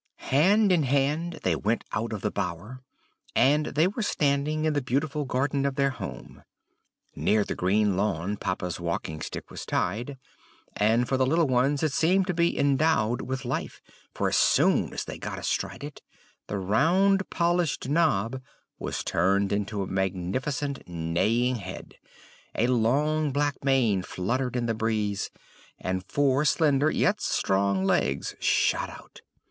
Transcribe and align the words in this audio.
Hand 0.31 0.71
in 0.71 0.81
hand 0.81 1.39
they 1.43 1.55
went 1.55 1.83
out 1.91 2.11
of 2.11 2.21
the 2.21 2.31
bower, 2.31 2.81
and 3.35 3.67
they 3.67 3.87
were 3.87 4.01
standing 4.01 4.65
in 4.65 4.73
the 4.73 4.81
beautiful 4.81 5.25
garden 5.25 5.63
of 5.63 5.75
their 5.75 5.91
home. 5.91 6.41
Near 7.15 7.43
the 7.43 7.53
green 7.53 7.95
lawn 7.95 8.35
papa's 8.37 8.79
walking 8.79 9.21
stick 9.21 9.51
was 9.51 9.63
tied, 9.63 10.17
and 10.75 11.07
for 11.07 11.17
the 11.17 11.25
little 11.27 11.45
ones 11.47 11.83
it 11.83 11.91
seemed 11.91 12.25
to 12.25 12.33
be 12.33 12.57
endowed 12.57 13.21
with 13.21 13.45
life; 13.45 13.79
for 14.11 14.27
as 14.29 14.37
soon 14.37 14.91
as 14.91 15.05
they 15.05 15.19
got 15.19 15.37
astride 15.37 15.83
it, 15.83 16.01
the 16.47 16.57
round 16.57 17.29
polished 17.29 17.87
knob 17.87 18.41
was 18.79 19.03
turned 19.03 19.51
into 19.53 19.83
a 19.83 19.87
magnificent 19.87 20.81
neighing 20.87 21.57
head, 21.57 21.93
a 22.55 22.65
long 22.65 23.31
black 23.31 23.63
mane 23.63 24.01
fluttered 24.01 24.55
in 24.55 24.65
the 24.65 24.73
breeze, 24.73 25.29
and 25.77 26.03
four 26.09 26.43
slender 26.43 26.89
yet 26.89 27.21
strong 27.21 27.85
legs 27.85 28.33
shot 28.39 28.89
out. 28.89 29.21